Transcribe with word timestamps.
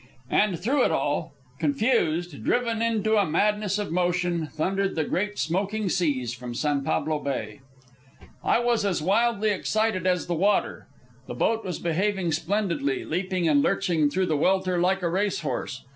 And 0.31 0.59
through 0.59 0.83
it 0.85 0.89
all, 0.91 1.33
confused, 1.59 2.43
driven 2.43 2.81
into 2.81 3.17
a 3.17 3.25
madness 3.27 3.77
of 3.77 3.91
motion, 3.91 4.47
thundered 4.47 4.95
the 4.95 5.03
great 5.03 5.37
smoking 5.37 5.89
seas 5.89 6.33
from 6.33 6.55
San 6.55 6.83
Pablo 6.83 7.19
Bay. 7.19 7.59
I 8.43 8.57
was 8.61 8.83
as 8.83 8.99
wildly 9.03 9.51
excited 9.51 10.07
as 10.07 10.25
the 10.25 10.33
water. 10.33 10.87
The 11.27 11.35
boat 11.35 11.63
was 11.63 11.77
behaving 11.77 12.31
splendidly, 12.31 13.05
leaping 13.05 13.47
and 13.47 13.61
lurching 13.61 14.09
through 14.09 14.25
the 14.25 14.35
welter 14.37 14.79
like 14.79 15.03
a 15.03 15.07
race 15.07 15.41
horse. 15.41 15.83